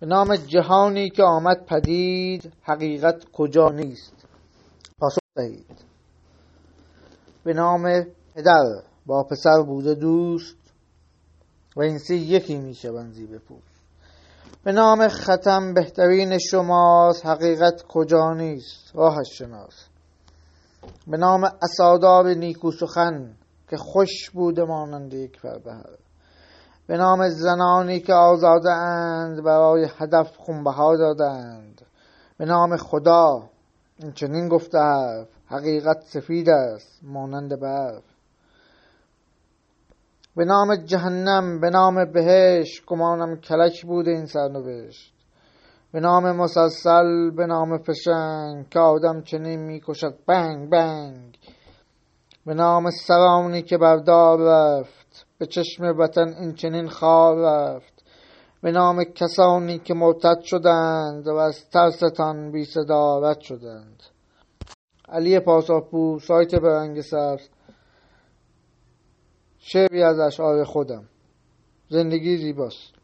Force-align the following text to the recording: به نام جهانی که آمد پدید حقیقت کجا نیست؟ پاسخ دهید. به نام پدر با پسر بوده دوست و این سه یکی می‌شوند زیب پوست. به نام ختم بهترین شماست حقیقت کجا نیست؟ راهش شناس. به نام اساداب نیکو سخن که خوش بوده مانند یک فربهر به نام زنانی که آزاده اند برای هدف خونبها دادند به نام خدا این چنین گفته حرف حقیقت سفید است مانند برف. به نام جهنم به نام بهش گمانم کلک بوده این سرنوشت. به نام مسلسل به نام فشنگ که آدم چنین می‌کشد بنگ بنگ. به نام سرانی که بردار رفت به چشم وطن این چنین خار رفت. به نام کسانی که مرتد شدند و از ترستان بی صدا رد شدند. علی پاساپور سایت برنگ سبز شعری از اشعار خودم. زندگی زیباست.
به 0.00 0.06
نام 0.06 0.36
جهانی 0.36 1.10
که 1.10 1.22
آمد 1.22 1.66
پدید 1.66 2.52
حقیقت 2.62 3.24
کجا 3.32 3.68
نیست؟ 3.68 4.26
پاسخ 4.98 5.18
دهید. 5.36 5.84
به 7.44 7.52
نام 7.52 8.06
پدر 8.34 8.82
با 9.06 9.22
پسر 9.22 9.62
بوده 9.66 9.94
دوست 9.94 10.56
و 11.76 11.80
این 11.80 11.98
سه 11.98 12.14
یکی 12.14 12.58
می‌شوند 12.58 13.12
زیب 13.12 13.38
پوست. 13.38 13.82
به 14.64 14.72
نام 14.72 15.08
ختم 15.08 15.74
بهترین 15.74 16.38
شماست 16.38 17.26
حقیقت 17.26 17.82
کجا 17.88 18.34
نیست؟ 18.34 18.90
راهش 18.94 19.38
شناس. 19.38 19.88
به 21.06 21.16
نام 21.16 21.44
اساداب 21.62 22.26
نیکو 22.26 22.72
سخن 22.72 23.36
که 23.68 23.76
خوش 23.76 24.30
بوده 24.30 24.64
مانند 24.64 25.14
یک 25.14 25.40
فربهر 25.40 25.96
به 26.86 26.96
نام 26.96 27.28
زنانی 27.28 28.00
که 28.00 28.12
آزاده 28.12 28.70
اند 28.70 29.44
برای 29.44 29.88
هدف 29.98 30.36
خونبها 30.36 30.96
دادند 30.96 31.82
به 32.38 32.44
نام 32.44 32.76
خدا 32.76 33.50
این 33.98 34.12
چنین 34.12 34.48
گفته 34.48 34.78
حرف 34.78 35.28
حقیقت 35.46 36.00
سفید 36.00 36.48
است 36.48 37.00
مانند 37.02 37.60
برف. 37.60 38.02
به 40.36 40.44
نام 40.44 40.76
جهنم 40.76 41.60
به 41.60 41.70
نام 41.70 42.12
بهش 42.12 42.82
گمانم 42.86 43.36
کلک 43.36 43.86
بوده 43.86 44.10
این 44.10 44.26
سرنوشت. 44.26 45.12
به 45.92 46.00
نام 46.00 46.36
مسلسل 46.36 47.30
به 47.30 47.46
نام 47.46 47.78
فشنگ 47.78 48.68
که 48.68 48.78
آدم 48.78 49.22
چنین 49.22 49.60
می‌کشد 49.60 50.18
بنگ 50.26 50.70
بنگ. 50.70 51.38
به 52.46 52.54
نام 52.54 52.90
سرانی 52.90 53.62
که 53.62 53.78
بردار 53.78 54.38
رفت 54.38 55.05
به 55.38 55.46
چشم 55.46 55.84
وطن 55.98 56.28
این 56.28 56.54
چنین 56.54 56.88
خار 56.88 57.36
رفت. 57.36 58.04
به 58.62 58.72
نام 58.72 59.04
کسانی 59.04 59.78
که 59.78 59.94
مرتد 59.94 60.40
شدند 60.42 61.28
و 61.28 61.34
از 61.34 61.70
ترستان 61.70 62.52
بی 62.52 62.64
صدا 62.64 63.18
رد 63.18 63.40
شدند. 63.40 64.02
علی 65.08 65.40
پاساپور 65.40 66.20
سایت 66.20 66.54
برنگ 66.54 67.00
سبز 67.00 67.48
شعری 69.58 70.02
از 70.02 70.18
اشعار 70.18 70.64
خودم. 70.64 71.08
زندگی 71.88 72.36
زیباست. 72.36 72.94